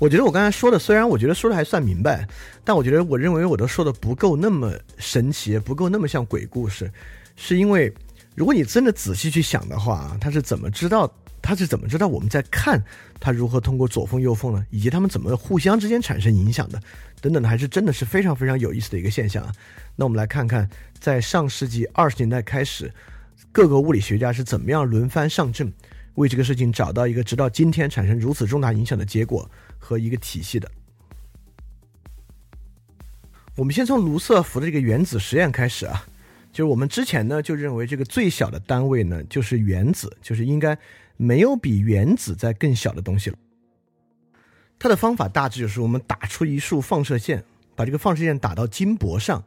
[0.00, 2.26] 我觉得我刚才说的，虽然我觉得说的还算明白，
[2.64, 6.90] 但我觉得我认为我都说的不够那么神奇，不够那么像鬼故事，
[7.36, 7.92] 是因为
[8.34, 12.82] 如果你真的仔细去想的话，他是怎么知道他是怎么知道我们在看
[13.20, 14.64] 他如何通过左缝右缝呢？
[14.70, 16.80] 以及他们怎么互相之间产生影响的，
[17.20, 19.52] 等等的，还是真的是非常非常有意思的一个现象啊。
[19.96, 20.66] 那我们来看看，
[20.98, 22.90] 在上世纪二十年代开始，
[23.52, 25.70] 各个物理学家是怎么样轮番上阵，
[26.20, 29.50] 为这个事情找到一个直到今天产生如此重大影响的结果。
[29.82, 30.70] 和一个体系的。
[33.56, 36.04] 我们先从卢瑟福的这个原子实验开始啊，
[36.52, 40.76] 就是我们之前呢就认为这个最小的单位呢就是原子，就是应该
[41.16, 43.38] 没有比原子在更小的东西了。
[44.78, 47.42] 它的方法大致就是我们打出一束放射线，
[47.74, 49.42] 把这个放射线打到金箔上，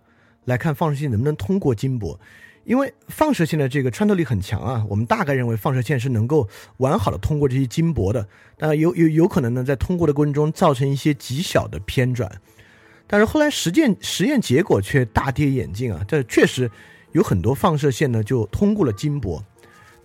[0.45, 2.19] 来看放射线能不能通过金箔。
[2.65, 6.47] 因为放射线的这个穿透力很强啊，我们大概认为放射线是能够
[6.77, 12.31] 完好的通过这些金箔的，但有有有可能呢，在通过的过程中造成一些极小的偏转，
[13.05, 16.71] 但是后来实践实验结果却大跌眼镜啊，这确实
[17.11, 19.43] 有很多放射线呢就通过了金箔，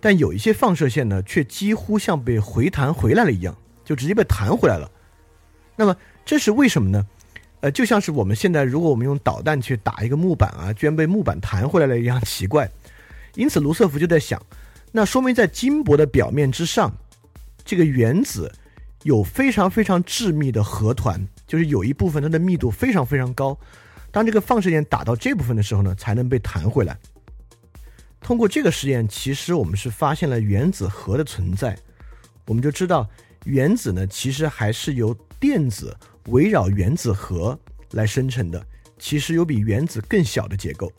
[0.01, 4.91] 但有一些放射线呢却几乎像被回弹回来了一样，就直接被弹回来了。
[5.77, 7.05] 那么这是为什么呢？
[7.61, 12.69] 呃，就像是我们现在，如果我们用导弹去打一个木板啊，居然被木板弹回来了一样奇怪。
[13.35, 14.41] 因此，卢瑟福就在想，
[14.93, 16.95] 那说明在金箔的表面之上，
[17.65, 18.51] 这个原子
[19.03, 23.57] 有非常非常致密的核团，就是有一部分它的密度非常非常高。
[24.09, 26.97] 当这个放射线打到这部分的时候呢，才能被弹回来。
[28.21, 31.77] 通过这个实验，其实我们是发现了原子核的存在。
[32.45, 33.07] 我们就知道，
[33.43, 35.95] 原子呢，其实还是由电子。
[36.29, 37.57] 围绕原子核
[37.91, 38.65] 来生成的，
[38.97, 40.91] 其实有比原子更小的结构，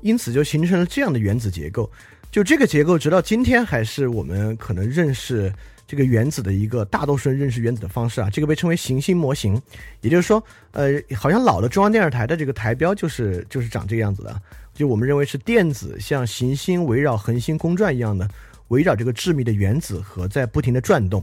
[0.00, 1.90] 因此就形成了这样的原子结构。
[2.30, 5.52] 就这个结构，直到今天还是我们可能认识
[5.86, 8.30] 这个原子的一个大多数人认识原子的方式啊。
[8.30, 9.60] 这个被称为行星模型，
[10.00, 14.42] 也就是说，呃，好像老的中央电视台的这个台标就是就是长这个样子的。
[14.72, 18.26] 就我们认为是电子像行星围绕恒星公转一样的，
[18.68, 21.22] 围绕这个致密的原子核在不停的转动。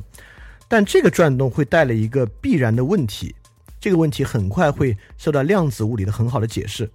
[0.69, 3.35] 但这个转动会带来一个必然的问题，
[3.81, 6.90] 这个问题很快会受到量子物理的很好的解释。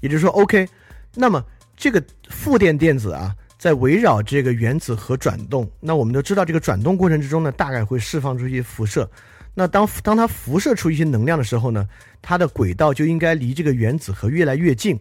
[0.00, 0.66] 也就是说，OK，
[1.14, 1.44] 那么
[1.76, 9.08] 这个负电电子啊，在围绕这个原子核转动，那我们都知道，这个转动过程之中呢，大概会释放出一些辐射。
[9.54, 11.88] 那当当它辐射出一些能量的时候呢，
[12.20, 14.98] 它的轨道就应该离这个原子核越来越近，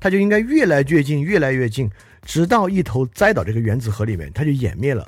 [0.00, 1.90] 它就应该越来越近，越来越近，
[2.22, 5.06] 直到一头栽到这个原子核里面，它就湮灭了。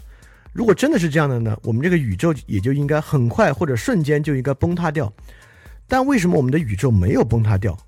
[0.52, 1.56] 如果真的是这样的呢？
[1.62, 5.12] 我们这个宇宙也就应该很快或者瞬间就应该崩塌掉。
[5.86, 7.78] 但为什么我们的宇宙没有崩塌掉？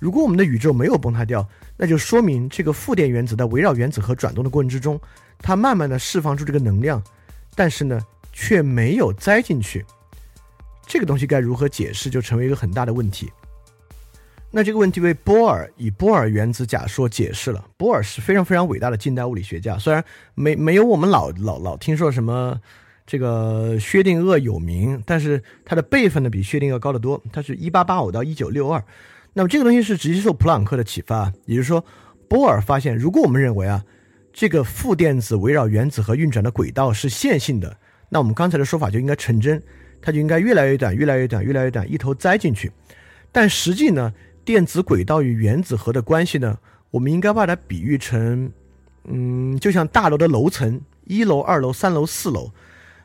[0.00, 5.00] 如果我们的宇宙没有崩塌掉，那就说明这个负电原子在围绕原子核转动的过程之中，
[5.38, 7.02] 它慢慢的释放出这个能量，
[7.54, 8.00] 但是呢
[8.32, 9.84] 却没有栽进去。
[10.86, 13.30] 这个东西该如何解释，就成为一个很大的问题。
[14.54, 17.64] 那这个问题被波尔以波尔原子假说解释了。
[17.78, 20.04] 波尔是非常非常伟大的近代物理学家，虽然
[20.34, 22.60] 没没有我们老老老听说什么
[23.06, 27.22] 这个薛定谔有名，但是他的辈分呢比薛定谔高得多。
[27.32, 28.84] 他是一八八五到一九六二。
[29.32, 31.82] 那么这个东西是直接受普朗克的启发，也就是说，
[32.28, 33.82] 波尔发现，如果我们认为啊
[34.34, 37.74] 这个负电子围绕原子核运转的轨道是线性的，
[38.10, 39.62] 那我们刚才的说法就应该成真，
[40.02, 42.70] 它就应该越来越短，越来越短，越来越短，一头栽进去。
[43.32, 44.12] 但实际呢？
[44.44, 46.58] 电子轨道与原子核的关系呢？
[46.90, 48.50] 我们应该把它比喻成，
[49.04, 52.50] 嗯，就像大楼的楼层，一楼、二楼、三楼、四楼。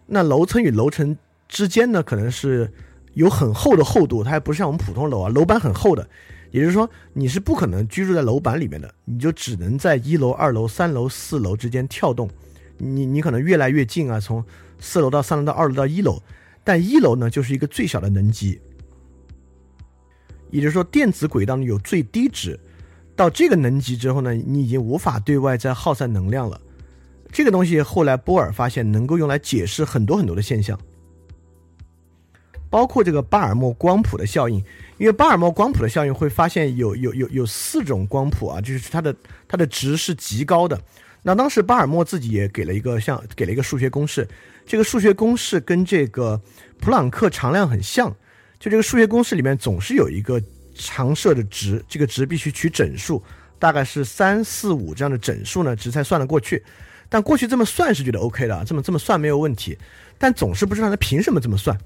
[0.07, 1.17] 那楼层与楼层
[1.47, 2.71] 之间呢，可能是
[3.13, 6.07] 有很厚的厚度，它还不是像我们普通楼啊，楼板很厚的。
[6.51, 12.29] 也就是说，你是不可能居住在楼板里面的，你就只能在一楼、二楼、三楼、四楼之间跳动。
[12.77, 14.43] 你你可能越来越近啊，从
[14.79, 16.21] 四楼到三楼到二楼到一楼，
[16.63, 18.59] 但一楼呢，就是一个最小的能级。
[20.49, 22.59] 也就是说，电子轨道呢有最低值，
[23.15, 26.59] 到这个能级之后呢，你已经无法对外再耗散能量了。
[27.31, 30.79] 这个东西后来波尔发现能够用来解释很多很多的现象，
[32.69, 34.63] 包括这个巴尔默光谱的效应。
[34.97, 39.15] 因为巴尔默光谱的效应会发现有有有有四种光谱啊，就是它的
[39.47, 40.81] 它的值是极高的。
[41.21, 44.27] 那当时巴尔默自己也给了一个像给了一个数学公式，
[44.65, 46.41] 这个数学公式跟这个
[46.79, 48.15] 普朗克常量很像。
[48.59, 50.41] 就这个数学公式里面总是有一个
[50.75, 53.21] 常设的值，这个值必须取整数，
[53.59, 56.63] 大概是三四五这样的整数呢，值才算得过去。
[57.09, 59.77] 但过去这么算是觉得 OK 的，这么这么算没有问题。
[60.17, 61.77] 但总是不知道它凭什么这么算。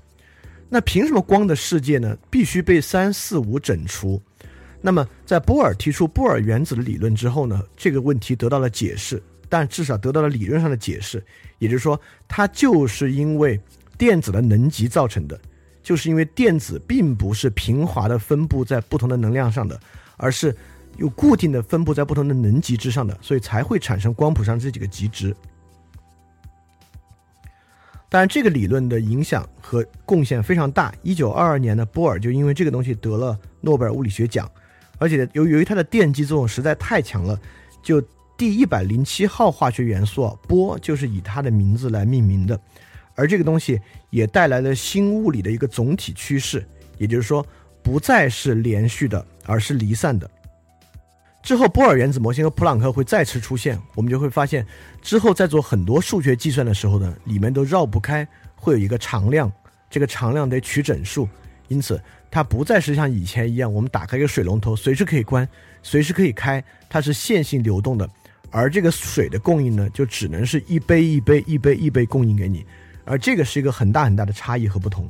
[0.69, 4.21] 那凭什么光的世界呢必须被三四五整除？
[4.81, 9.21] 那么在波尔提出波尔原子的理论之后呢，这个问题得到了解释。
[9.50, 11.21] 但至少得到了理论上的解释，
[11.59, 13.59] 也就是说，它就是因为
[13.97, 15.38] 电子的能级造成的，
[15.83, 19.80] 就是因为电子并不是平滑的分布在不同的能量上的，
[20.18, 20.56] 而是
[20.98, 25.36] 有固定的分布在不同的能级之上的，所以才会产生光谱上这几个极值。
[28.10, 30.94] 当然，这个理论的影响和贡献非常大。
[31.01, 34.51] 一九二二年呢，波尔就因为这个东西得了诺贝尔物理学奖，
[34.98, 37.39] 而且由由于它的电击作用实在太强了，
[37.81, 38.04] 就
[38.38, 42.60] 第一百零七号化学元素波就是以它的名字来命名的。
[43.15, 43.79] 而这个东西
[44.09, 46.65] 也带来了新物理的一个总体趋势，
[46.97, 47.45] 也就是说，
[47.83, 50.29] 不再是连续的，而是离散的。
[51.43, 54.65] 之后，波尔原子模型和普朗克会再次出现，我们就会发现，
[55.01, 59.51] 之后在做很多数学计算的时候呢，里面都绕不开会有一个常量，
[59.89, 61.27] 这个常量得取整数，
[61.67, 61.99] 因此
[62.29, 65.47] 它不再是像以前一样，我们打开一个水龙头随时可以关，
[65.81, 68.07] 随时可以开，它是线性流动的，
[68.51, 72.63] 而这个水的供应呢，就只能是一杯一杯一杯一杯供应给你，
[73.06, 75.09] 而这个是一个很大很大的差异和不同。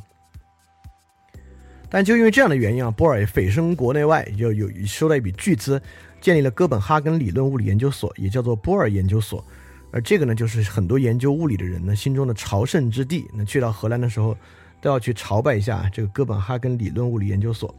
[1.90, 5.82] 但就因为这样的原因啊，波尔也蜚声国内外，就有收到一笔巨资。
[6.22, 9.44] 建立了哥本哈根理论物理研究所，也叫做波尔研究所，
[9.92, 13.28] 而这个呢，就是很多研究物理的人呢心中的朝圣之地。
[13.34, 14.38] 那去到荷兰的时候，
[14.80, 17.74] 都要去朝拜一下这个哥本哈根理论物理研究所。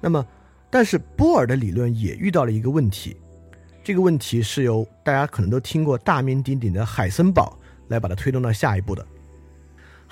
[0.00, 0.26] 那么，
[0.70, 3.14] 但是波尔的理论也遇到了一个问题，
[3.84, 7.54] 这个问题是由大家可能都听过大名鼎鼎的海森堡
[7.88, 9.06] 来把它推动到下一步的。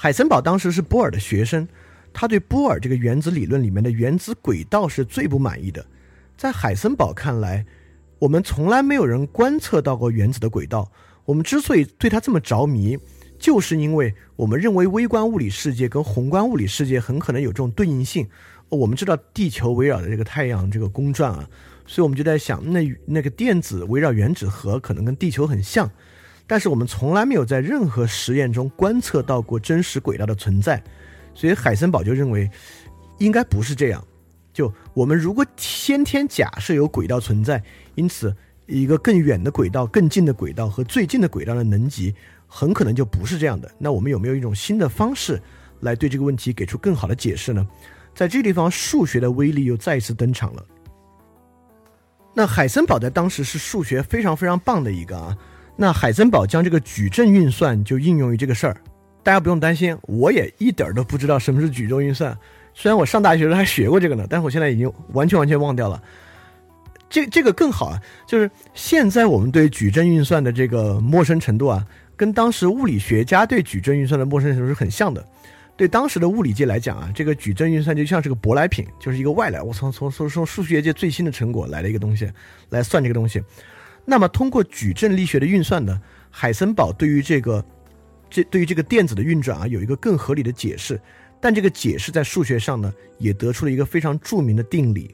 [0.03, 1.69] 海森堡当时是波尔的学生，
[2.13, 5.87] 他对波尔这个原子理论里面的原子轨道是最不满意的。
[6.37, 7.65] 在海森堡看来，
[8.19, 10.91] 我们从来没有人观测到过原子的轨道。
[11.25, 12.99] 我们之所以对它这么着迷，
[13.39, 18.29] 就是因为我们认为微观物理世界跟宏观物理世界很可能有这种对应性。
[18.71, 21.49] 我们知道地球围绕着这个太阳这个公转啊，
[21.87, 25.89] 所以我们就在想，那那个电子围绕原子核可能跟地球很像，
[26.53, 30.83] 但是我们从来没有在任何实验中观测到过真实轨道的存在。
[31.33, 32.51] 所以海森堡就认为，
[33.17, 34.05] 应该不是这样。
[34.53, 37.63] 就我们如果先天假设有轨道存在，
[37.95, 42.15] 因此一个更远的轨道、更近的轨道和最近的轨道的能级
[42.47, 43.71] 很可能就不是这样的。
[43.79, 45.41] 那我们有没有一种新的方式
[45.81, 47.67] 来对这个问题给出更好的解释呢？
[48.15, 50.63] 在这地方，数学的威力又再一次登场了。
[52.35, 55.35] 那海森堡在当时是数学非常非常棒的一个啊。
[55.77, 58.77] 那海森堡将这个矩阵运算就应用于这个事儿，
[59.23, 62.37] 大家不用担心，我也一点儿都不知道什么是矩阵运算。
[62.75, 66.03] 虽然我上大学时还学过这个呢，但是我现在已经完全完全忘掉了。
[67.11, 71.87] 这这个更好啊，就是现在我们对矩阵运算的这个陌生程度啊，
[72.17, 75.23] 跟当时物理学家对矩阵运算的陌生程度是很像的。
[75.77, 82.31] 对当时的物理界来讲啊，这个矩阵运算就像是个舶来品，就是一个外来，我从从从从数学界最新的成果来了一个东西
[82.69, 83.43] 来算这个东西。
[84.05, 86.01] 那么通过矩阵力学的运算呢，
[86.31, 87.65] 海森堡对于这个
[88.29, 91.01] 这对于这个电子的运转啊，有一个更合理的解释。
[91.41, 95.13] 但这个解释在数学上呢，也得出了一个非常著名的定理，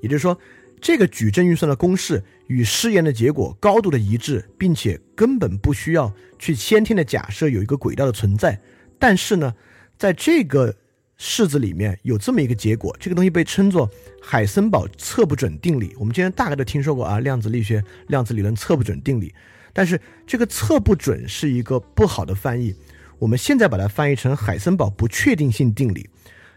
[0.00, 0.38] 也就是说，
[0.80, 8.58] 这个矩阵运算的公式与试验的结果高度的一致，并且根本不需要去先天的假设有一个轨道的存在。
[8.98, 9.54] 但是呢，
[9.98, 10.74] 在这个
[11.18, 13.90] 式子里面有这么一个结果，这个东西被称作
[14.22, 15.94] 海森堡测不准定理。
[15.98, 19.34] 我们今天大概都听说过啊，量子力学、量子理论测不准定理。
[19.72, 22.74] 但是这个测不准是一个不好的翻译。
[23.18, 26.08] 我们现在把它翻译成海森堡不确定性定理。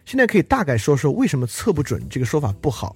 [0.06, 2.96] 现在可以大概说说为什么测不准这个说法不好。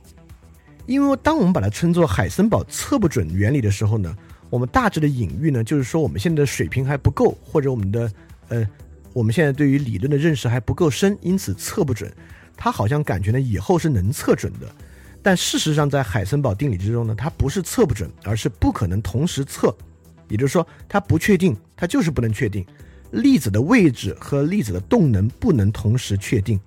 [0.86, 4.15] 因为当我们把它称作海森堡测不准原理的时候呢，
[4.51, 8.12] 我们大致的隐喻呢，就是说我们现在的水平还不够，或者我们的
[8.50, 8.67] 呃，
[9.15, 12.13] 我们现在对于理论的认识还不够深，因此测不准。
[12.57, 14.69] 他好像感觉呢以后是能测准的，
[15.24, 19.74] 但事实上在海森堡定理之中呢，它不是测不准，而是不可能同时测。
[20.27, 22.65] 也就是说，它不确定，它就是不能确定。
[23.12, 26.60] 粒子的位置和粒子的动能不能同时确定。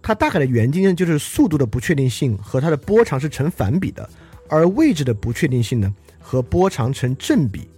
[0.00, 4.08] 它大概的原因呢，就是速度的不确定性和它的波长是成反比的，
[4.48, 7.68] 而位置的不确定性呢和波长成正比。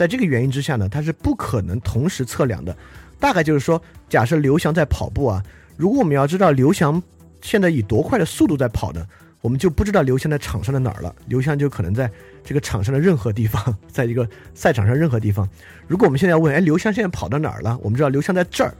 [0.00, 2.74] 在这个原因之下呢，它是不可能同时测量的。
[3.18, 3.78] 大概就是说，
[4.08, 5.44] 假设刘翔在跑步啊，
[5.76, 7.02] 如果我们要知道刘翔
[7.42, 9.06] 现在以多快的速度在跑呢？
[9.42, 12.10] 我们就不知道刘翔在场上的哪儿了，刘翔就可能在
[12.42, 15.46] 这个场上的任何地方，在一个赛场上任何地方。
[15.86, 17.78] 如果我们现在问，哎，刘翔现在跑到哪儿了？
[17.82, 18.72] 我们知道刘翔在这儿。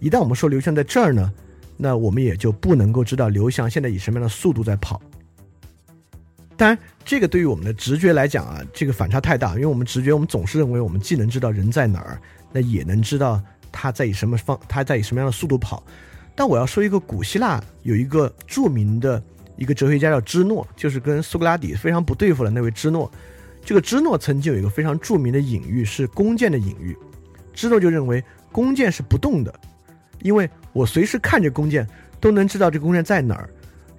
[0.00, 1.32] 一旦我们说刘翔在这儿呢，
[1.78, 5.00] 那我们也就不能够知道刘翔现在以什么样的速度在跑。
[6.58, 12.20] 当然，这个对于我们的直觉来讲啊，这个反差太大，因为我们直觉，我们总是认为我们既能知道人在哪儿，
[12.52, 13.40] 那也能知道
[13.72, 15.82] 他在以什么方，他在以什么样的速度跑。
[16.34, 19.22] 但我要说一个古希腊有一个著名的。
[19.56, 23.10] 一个哲学家叫芝诺，就是跟苏格拉底非常不对付的那位芝诺。
[23.64, 26.96] 这个芝诺曾经有一个非常著名的隐喻，是弓箭的隐喻。
[27.52, 28.22] 芝诺就认为
[28.52, 29.52] 弓箭是不动的，
[30.22, 31.84] 因为我随时看着弓箭
[32.20, 33.50] 都能知道这弓箭在哪儿。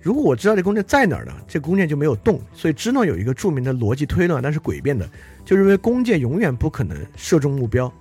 [0.02, 2.40] 如果我知道这弓箭在哪儿呢，这弓箭就没有动。
[2.54, 5.08] 所以芝诺有一个著名的逻辑推论，但是诡辩的，
[5.44, 7.92] 就认为弓箭永远不可能射中目标，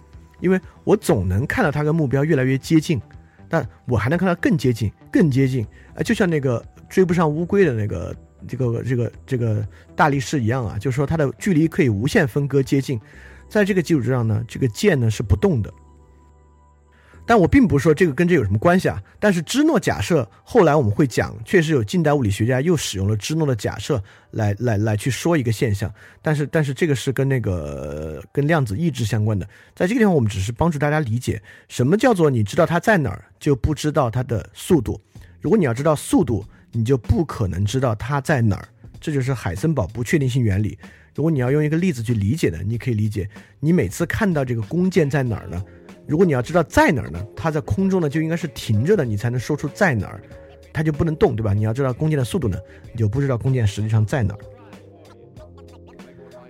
[0.41, 3.01] 因为我总能看到它跟目标越来越接近，
[3.49, 5.67] 但我还能看到更接近、更接近。
[5.95, 8.15] 啊，就像那个追不上乌龟的那个。
[8.47, 13.01] 这个这个这个大力士一样啊，就是说它的距离可以无限分割接近，
[13.49, 15.75] 在这个基础之上呢，这个箭呢是不动的。
[17.29, 19.01] 但我并不是说这个跟这有什么关系啊。
[19.21, 25.93] 但是芝诺假设后来我们会讲，确实有近代物理学家又使用了芝诺的假设来来来去说一个现象。
[26.23, 29.47] 但是但是这个是跟那个跟量子意志相关的。
[29.77, 34.99] 在这个地方，我们只是帮助大家理解什么叫做你知道它在哪儿就不知道它的速度。
[35.41, 36.45] 如果你要知道速度。
[36.71, 38.69] 你就不可能知道它在哪儿，
[39.01, 40.79] 这就是海森堡不确定性原理。
[41.15, 43.27] 如果你要用一个例子去理解的，你可以理解，
[43.59, 45.65] 你每次看到这个弓箭在哪儿呢？
[46.09, 50.21] 如果你要知道在哪儿呢，它在空中呢就应该是停着的，你才能说出在哪儿，
[50.73, 51.53] 它就不能动，对吧？
[51.53, 52.59] 你要知道弓箭的速度呢，
[52.93, 54.41] 你就不知道弓箭实际上在哪儿。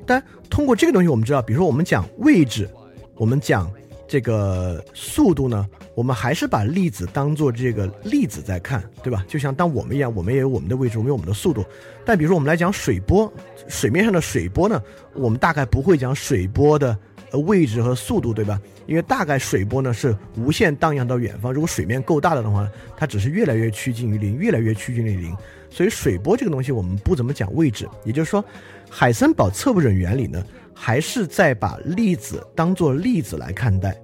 [0.07, 2.69] 但通过这个东西，我们知道，比如说我们讲位置，
[3.17, 3.71] 我们讲。
[4.11, 9.23] 这个速度呢，我们还是把粒子当做这个粒子在看，对吧？
[9.29, 11.63] 就像当我们一样，我们也有我们的位置，我们有我们的速度。
[12.07, 13.31] 但比如说我们来讲水波，
[13.69, 16.99] 水面上的水波呢，我们大概不会讲水波的
[17.33, 18.61] 位置和速度，对吧？
[18.87, 25.37] 因为大概水波呢是无限荡漾到远方，如果水面够大的话，它只是越来越趋近于零，越来越趋近于零。
[25.71, 28.45] 所以水波这个东西我们不怎么讲位置，也就是说，
[28.89, 30.43] 海森堡测不准原理呢。
[30.81, 34.01] 还是在把粒子当做粒子来看待。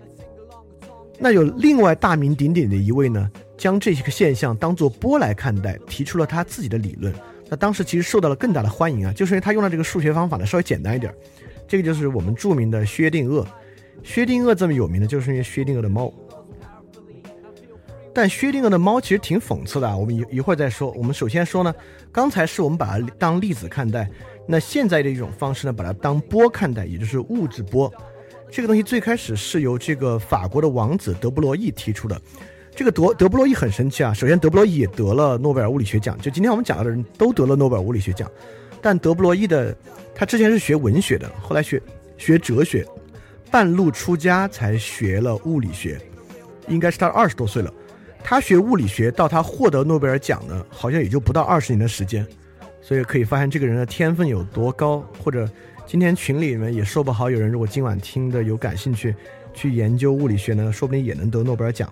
[1.20, 7.14] 那有另外大名鼎鼎的一位呢，将这些个现象当做波来看待，提出了他自己的理论。
[7.48, 11.14] 那当时其实受到了更大的欢迎啊，就是因为他用的这个数学方法呢稍微简单一点儿。
[11.66, 13.46] 这个就是我们著名的薛定谔。
[14.02, 16.12] 薛定谔这么有名的，就是因为薛定谔的猫。
[18.12, 20.90] 但薛定谔的猫其实挺讽刺的啊，我们一一会儿再说。
[20.92, 21.74] 我们首先说呢，
[22.12, 24.08] 刚才是我们把它当粒子看待。
[24.46, 27.92] 那现在的一种方式呢，把它当波看待，也就是物质波。
[28.50, 32.20] 这个东西最开始是由这个法国的王子德布罗意提出的。
[32.76, 38.30] 这个德德布罗意很神奇啊，首先德布罗意也得了诺贝尔物理学奖，就今天我们讲到的人都得了诺贝尔物理学奖。
[38.84, 39.74] 但德布罗意的
[40.14, 41.80] 他之前是学文学的，后来学
[42.18, 42.86] 学哲学，
[43.50, 45.98] 半路出家才学了物理学，
[46.68, 47.72] 应该是他二十多岁了。
[48.22, 52.26] 他学物理学到他获得诺贝尔奖呢，好像也就不到二十年的时间。
[52.82, 55.48] 所以可以发现这个人的天分有多高，或者
[55.86, 59.14] 今天群里面也说不好，有人如果今晚听的有感兴趣，
[59.54, 61.90] 去研究物理学呢，说不定也能得诺贝尔奖。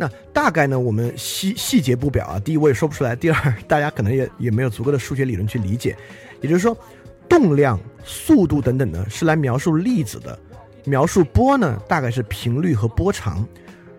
[0.00, 2.40] 那大概呢，我们细细节不表啊。
[2.40, 5.94] 第一，我也说不出来；第二，大家可能也也没有足够的数学理论去理解。
[6.40, 6.74] 也就是说，
[7.28, 10.34] 动量、速度等等呢，是来描述粒子的；
[10.86, 13.46] 描述波呢，大概是频率和波长。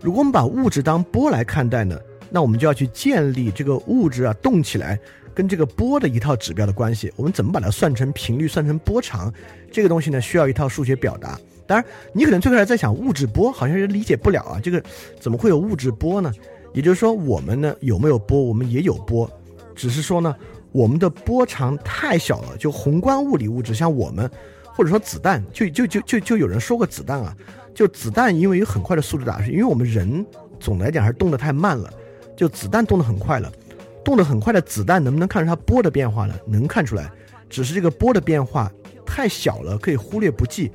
[0.02, 1.96] 如果我们把物质当波来看待呢，
[2.32, 5.00] 那我们就要去建立这个物质啊动起来。
[5.34, 9.32] 跟这个波的一套指标的关系，我们怎么把它算成频率，算成波长？
[9.72, 11.40] 这个东西呢，需要一套数学表达。
[11.72, 14.84] 当然，你可能最开始在想物质波，好像是理解不了啊，这个
[15.22, 16.30] 怎么会有物质波呢？
[16.74, 18.42] 也就是说，我们呢有没有波？
[18.42, 19.30] 我们也有波，
[19.74, 20.36] 只是说呢，
[20.74, 22.58] 我们的波长太小了。
[22.58, 24.30] 就宏观物理物质，像我们，
[24.66, 27.34] 或者说子弹，就就就就就有人说过子弹啊，
[27.74, 30.26] 就子弹因为有很快的速度打是，因为我们人
[30.60, 31.90] 总来讲还是动得太慢了，
[32.36, 33.50] 就子弹动得很快了。
[34.04, 36.36] 动得很快的子弹能不能看出它波的变化呢？
[36.46, 37.10] 能看出来，
[37.50, 38.70] 只是这个波的变化
[39.06, 40.70] 太小了，可以忽略不计。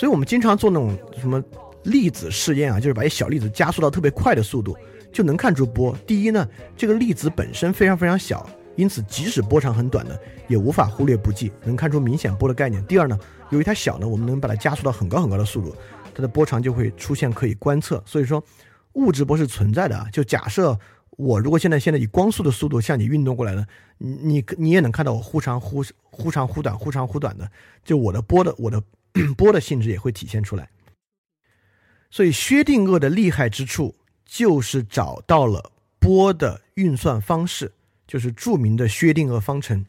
[0.00, 1.44] 所以我们经常做那种什么
[1.82, 4.74] 粒子试验啊，就是把一小粒子加速到特别快的速度，
[5.12, 5.94] 就能看出波。
[6.06, 12.82] 第一呢，这个粒子本身非常非常小，因此即使波长很短的，也无法忽略不计，能看出明显波的概念。
[12.86, 13.18] 第二呢，
[13.50, 15.76] 由于它小呢，我们能把它加速到很高很高的速度，
[16.14, 18.02] 它的波长就会出现可以观测。
[18.06, 18.42] 所以说。
[18.94, 20.76] 物质波是存在的啊，就假设
[21.10, 23.64] 我如果现在现在以光速的速度向你运动过来呢，
[23.98, 25.80] 你你你也能看到我忽长忽
[26.10, 27.48] 忽长忽短忽长忽短的，
[27.84, 28.82] 就我的波的我的
[29.36, 30.68] 波的性质也会体现出来。
[32.10, 37.72] 所以薛定谔的厉害之处就是找到了波的运算方式，
[38.06, 39.84] 就是著名的薛定谔方程。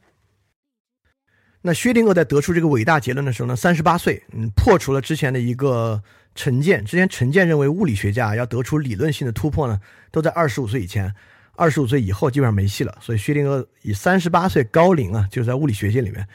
[1.61, 6.01] 那薛定谔在得出这个伟大结论的时候呢，三十八岁，嗯，破除了之前的一个。
[6.33, 11.13] 成见之前，成见认为物理学家要得出理论性的突破呢，都在二十五岁以前，
[11.57, 12.97] 二十五岁以后基本上没戏了。
[13.01, 16.25] 所以薛定谔以三十八岁高龄啊，就是在物理学界里面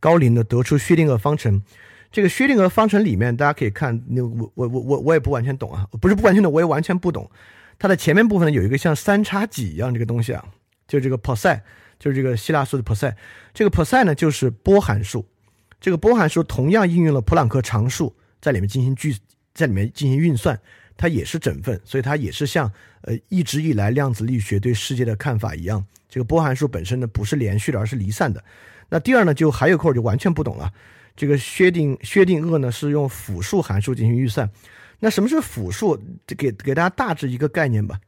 [0.00, 1.62] 高龄的得出薛定谔方程。
[2.12, 7.28] 这个薛定谔方程里面，大家可以看，那我我我我我也不完全懂啊，不是不完全懂，我也完全不懂。
[7.78, 10.44] 它的前面部分呢有一个像三叉戟一样这个东西啊，
[10.86, 11.60] 就这个 p o s e
[11.98, 13.14] 就是这个希腊数的 percent。
[13.54, 15.24] 这个 percent 呢，就是波函数。
[15.80, 19.16] 这个波函数同样应用了普朗克常数，在里面进行计，
[19.54, 20.60] 在里面进行运算，
[20.96, 28.42] 它也是整分，所以它也是像呃一直以来量子力学对世界的看法一样，这个波函数本身呢不是连续的，而是离散的。
[28.90, 30.70] 那第二呢，就还有块就完全不懂了。
[31.14, 34.48] 这个薛定薛定谔呢是用复数函数进行预算。
[34.98, 36.00] 那什么是复数？
[36.26, 37.98] 给给大家大致一个概念吧。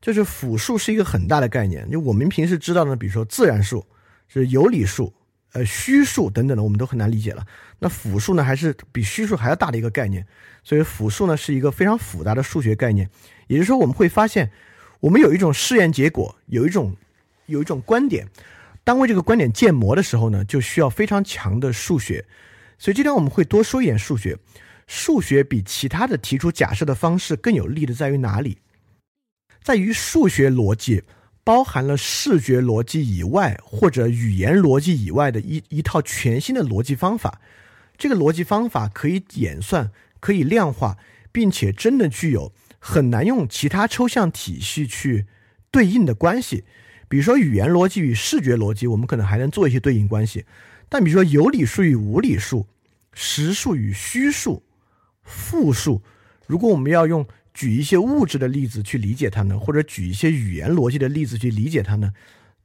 [0.00, 3.84] 就是复数是一个很大的概念，就我们平时知道的，比如说自然数、
[4.28, 5.12] 是有理数。
[5.52, 7.42] 呃，虚数等等的，我们都很难理解了。
[7.78, 10.26] 那复数呢，还是比虚数还要大的一个概念。
[10.62, 13.08] 所以复数呢，是一个非常复杂的数学概念。
[13.46, 14.50] 也就是说，我们会发现，
[15.00, 16.94] 我们有一种试验结果，有一种
[17.46, 18.28] 有一种观点，
[18.86, 22.24] 当为这个观点建模的时候呢，就需要非常强的数学。
[22.78, 24.38] 所以今天我们会多说一点数学。
[24.86, 28.58] 数学比其他的提出假设的方式更有利的在于哪里？
[29.60, 31.02] 在于数学逻辑。
[31.42, 37.40] 包含了视觉逻辑以外或者语言逻辑以外的一一套全新的逻辑方法，
[37.96, 40.98] 这个逻辑方法可以演算、可以量化，
[41.30, 45.26] 并且真的具有很难用其他抽象体系去
[45.70, 46.64] 对应的关系。
[47.08, 50.44] 比如说语言逻辑与视觉逻辑，我们可能还能做一些对应关系，
[50.88, 52.66] 但比如说有理数与无理数、
[53.12, 54.62] 实数与虚数、
[55.22, 56.02] 复数，
[56.46, 57.26] 如果我们要用。
[57.58, 62.12] 举一些物质的例子去理解它呢，或者举一些语言逻辑的例子去理解它呢，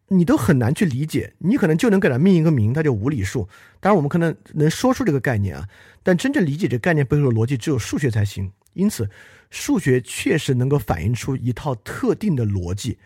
[0.09, 1.33] 你都很难去理解。
[1.37, 3.47] 你可能就能给它命一个名，它叫无理数。
[3.79, 5.65] 当然，我们可能能说出这个概念啊，
[6.03, 8.51] 但真正理解这概念背后的逻辑，只有数学才行。
[8.73, 9.09] 因此，
[9.49, 12.97] 数学确实能够反映出一套特定的逻辑，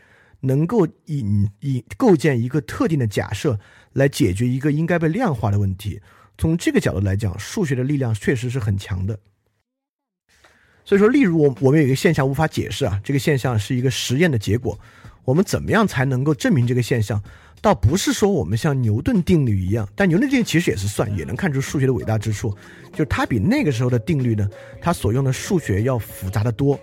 [0.46, 3.60] 能够引引构建一个特定的假设
[3.94, 6.00] 来解决一个应该被量化的问题。
[6.38, 9.20] 从这个角度来讲，数学的力量确实是很强的。
[10.84, 14.80] 所以说，例如我我们有一个现象无法解释啊，这个现象是一个实验的结果，
[15.24, 17.22] 我们怎么样才能够证明这个现象？
[17.62, 22.56] 倒不是说我们像牛顿定律一样，但牛顿定律其实也是算，也能看出数学的伟大之处，
[22.92, 24.48] 就是它比那个时候的定律呢，
[24.80, 26.80] 它所用的数学要复杂的多。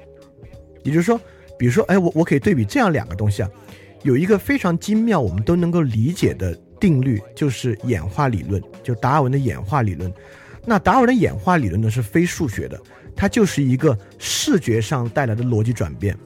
[0.82, 1.20] 也就是说，
[1.62, 3.48] 比如说，哎，我我可以对比这样两个东西啊，
[4.02, 10.12] 有一个非常精妙，我们都能够理解的定律，就是演化理论，就达尔文的演化理论。
[10.66, 12.76] 那达尔文的演化理论呢，是非数学的。
[13.14, 16.18] 它就是一个视觉上带来的逻辑转变，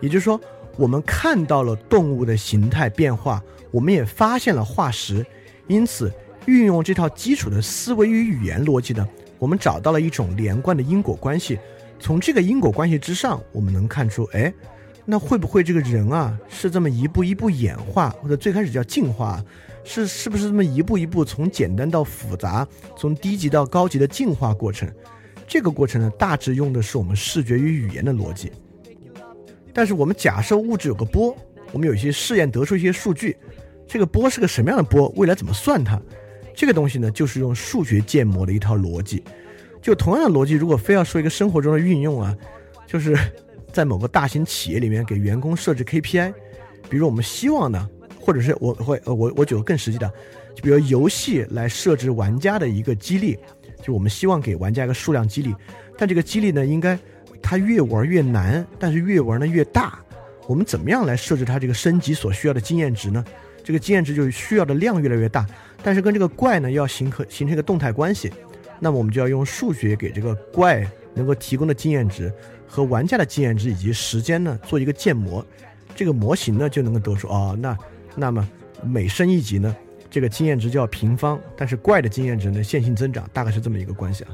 [0.00, 0.40] 也就是说，
[0.76, 5.26] 我们看到了动物的形态变化，我们也发现了化石，
[5.66, 6.08] 因此
[6.46, 9.04] 运用这套基础的思维与语言逻辑呢，
[9.40, 11.58] 我们找到了一种连贯的因果关系。
[12.04, 14.52] 从这个因果关系之上，我们能看出，哎，
[15.06, 19.42] 那会不会这个人啊，是这么一步一步演化，或者最开始叫进化，
[19.84, 24.86] 是是不是这么一步一步从简单到复杂，从低级到高级的进化过程？
[25.48, 28.52] 这个过程呢，大致用的是我们视觉与语言的逻辑。
[29.72, 31.34] 但是我们假设物质有个波，
[31.72, 33.34] 我们有一些试验得出一些数据，
[33.88, 35.08] 这个波是个什么样的波？
[35.16, 35.98] 未来怎么算它？
[36.54, 39.24] 这个东西呢，就是用数学建模的一套逻辑。
[39.84, 42.34] 就同样的逻辑，如果非要说一个生活中的运用啊，
[42.86, 43.14] 就是
[43.70, 46.32] 在某个大型企业里面给员工设置 KPI，
[46.88, 47.86] 比如我们希望呢，
[48.18, 50.10] 或者是我会呃我我举个更实际的，
[50.54, 53.38] 就比如游戏来设置玩家的一个激励。
[53.82, 55.54] 就我们希望给玩家一个数量激励，
[55.98, 56.98] 但这个激励呢，应该
[57.42, 59.98] 它越玩越难，但是越玩呢越大。
[60.46, 63.22] 我们怎么样来设置它这个升级所需要的经验值呢？
[63.62, 65.46] 这个经验值就需要的量越来越大，
[65.82, 68.32] 但是跟这个怪呢要形成形成一个动态关系，
[68.80, 72.32] 那么我们就要用数学给这个怪能够提供的经验值
[72.66, 75.44] 和玩家的经验值以及时间呢做一个建模，
[75.94, 77.76] 这个模型呢就能够得出哦，那
[78.14, 78.48] 那么
[78.82, 79.74] 每升一级呢？
[80.10, 84.30] 这个经验值就要平方，但是怪的经验值呢线性增长，大概是这么一个关系啊。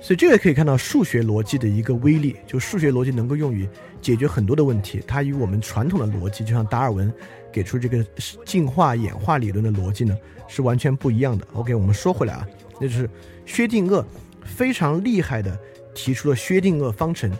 [0.00, 3.68] 所以这个可以看到数学逻辑的一个威力，就数学逻辑能够用于
[4.02, 5.02] 解决很多的问题。
[5.06, 7.12] 它与我们传统的逻辑，就像达尔文
[7.50, 8.04] 给出这个
[8.44, 10.14] 进化演化理论的逻辑呢，
[10.46, 11.46] 是完全不一样的。
[11.54, 12.46] OK，我们说回来啊，
[12.78, 13.08] 那就是
[13.46, 14.04] 薛定谔
[14.44, 15.58] 非常厉害的
[15.94, 17.30] 提出了薛定谔方程。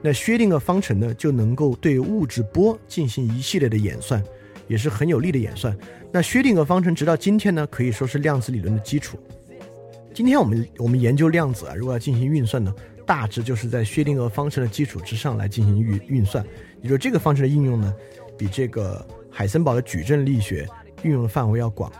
[0.00, 4.22] 那薛定谔方程呢，就能够对物质波进行一系列的演算。
[4.68, 5.76] 也是很有力的演算。
[6.10, 9.18] 那薛定谔方程直到今天呢，可以说是量子理论的基础。
[10.14, 12.72] 今天我们我们研究量子啊，如果要进行运算呢，
[13.04, 16.42] 大致就是在薛定谔方程的基础之上来进行运运算。
[16.80, 17.94] 也就这个方程的应用呢，
[18.38, 20.66] 比这个海森堡的矩阵力学
[21.02, 21.92] 运用的范围要广。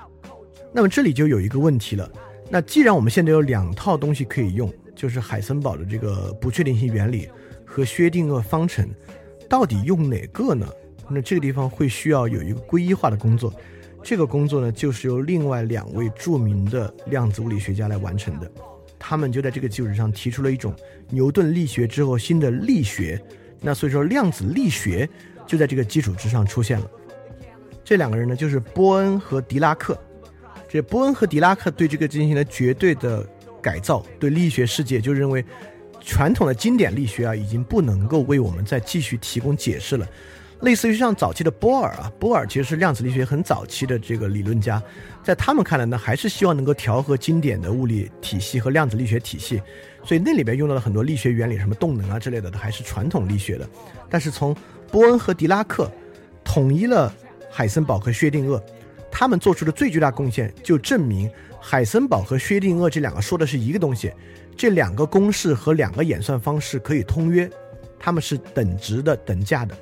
[0.72, 2.10] 那么这里就有一个问题了。
[2.52, 7.26] 那既然我们现在有两套东西可以用，就是海森堡的这个不确定性原理
[7.64, 8.86] 和薛定谔方程，
[9.48, 10.68] 到底用哪个呢？
[11.08, 13.50] 那这个地方会需要有一个归一化的工作，
[14.02, 18.52] 这个工作呢，就是由另外两位著名的量子物理学家来完成的。
[18.98, 20.74] 他们就在这个基础上提出了一种
[21.08, 23.18] 牛顿力学之后新的力学。
[23.62, 25.08] 那所以说，量子力学
[25.46, 26.90] 就在这个基础之上出现了。
[27.82, 29.98] 这两个人呢，就是波恩和狄拉克。
[30.72, 33.22] 这波恩和狄拉克对这个进行了绝对的
[33.60, 35.44] 改造，对力学世界就认为
[36.00, 40.08] 传统的经典力学啊，已经不能够为我们再继续提供解释了。
[40.62, 44.82] 类似于像早期的波尔啊，波尔其实是量子力学很早期的这个理论家，
[45.22, 49.60] 在他们看来呢，还是希望能够调和经典的物理体系和量子力学体系，
[50.06, 53.68] 所以那里边用到了很多力学原理，什么动能啊之类的，还是传统力学的。
[54.08, 54.56] 但是从
[54.90, 55.92] 波恩和狄拉克
[56.42, 57.14] 统一了
[57.50, 58.58] 海森堡和薛定谔，
[59.12, 64.10] 他们做出的最巨大贡献，就证明海森堡和薛定谔这两个说的是一个东西，
[64.56, 67.48] 这两个公式和两个演算方式可以通约，
[67.98, 69.76] 它们是等值的、等价的。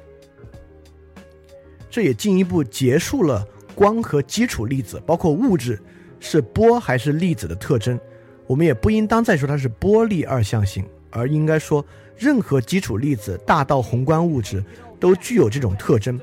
[1.88, 5.80] 这也进一步结束了光和基础粒子，包括物质，
[6.18, 7.98] 是波还是粒子的特征。
[8.46, 11.84] 我们也不应当再说它是波粒二象性，而应该说
[12.16, 14.62] 任何基础粒子，大到宏观物质，
[14.98, 16.20] 都具有这种特征。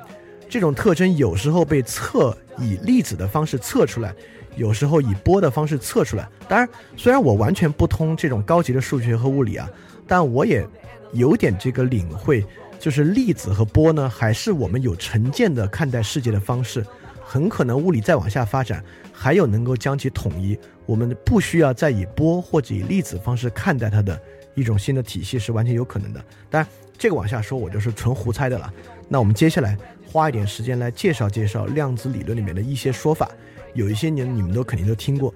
[0.50, 4.14] 这种特征有时候被测以粒子的方式测出来，
[4.56, 6.28] 有时候以波的方式测出来。
[6.48, 9.70] 当然，虽然我完全不通这种高级的数学和物理啊，
[10.08, 10.66] 但我也
[11.14, 12.46] 有点这个领会。
[12.80, 16.86] 就是粒子和波呢，还是我们有成见的看待世界的方式，
[17.26, 20.56] 很可能物理再往下发展，还有能够将其统一，
[20.86, 24.22] 我们不需要再以波或者以粒子方式看待它的
[24.54, 26.24] 一种新的体系是完全有可能的。
[26.52, 28.72] 当然，这个往下说我就是纯胡猜的了。
[29.08, 29.78] 那我们接下来
[30.12, 33.30] 花一点时间来介绍介绍量子理论里面的一些说法，
[33.74, 35.34] 有一些年你们都肯定都听过。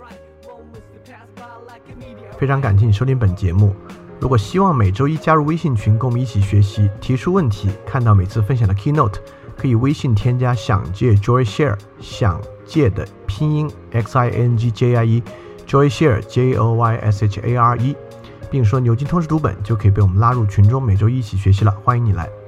[2.37, 3.75] 非常感谢你收听本节目。
[4.19, 9.15] 如果希望每周一加入微信群，跟我们一起学习、提出问题、看到每次分享的 keynote，
[9.57, 17.39] 可以微信添加“想借 Joy Share”，想借的拼音 x i n g j i e，Joy Share j o y s h
[17.41, 17.95] a r e，
[18.49, 21.71] 并说牛津通识读本，就可以被我们拉入群中，每周一起学习了。
[21.83, 22.40] 欢迎你来。